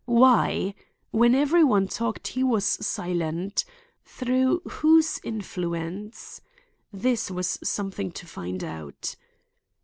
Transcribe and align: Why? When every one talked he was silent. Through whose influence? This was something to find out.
Why? 0.09 0.73
When 1.11 1.35
every 1.35 1.63
one 1.63 1.87
talked 1.87 2.29
he 2.29 2.43
was 2.43 2.65
silent. 2.65 3.63
Through 4.03 4.61
whose 4.67 5.19
influence? 5.23 6.41
This 6.91 7.29
was 7.29 7.59
something 7.63 8.11
to 8.13 8.25
find 8.25 8.63
out. 8.63 9.15